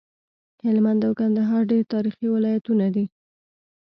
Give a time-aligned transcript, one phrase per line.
[0.65, 3.05] هلمند او کندهار ډير تاريخي ولايتونه دي